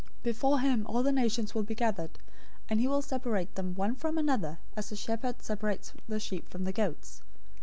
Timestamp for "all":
0.87-1.03